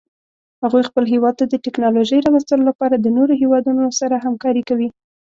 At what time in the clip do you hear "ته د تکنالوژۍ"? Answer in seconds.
1.39-2.19